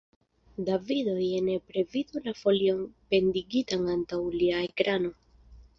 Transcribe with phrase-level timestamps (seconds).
[0.69, 2.81] Davido ja nepre vidu la folion
[3.13, 5.19] pendigitan antaŭ lia ekrano.